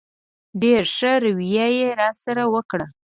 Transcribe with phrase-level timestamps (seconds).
[0.61, 2.85] ډېره ښه رویه یې راسره وکړه.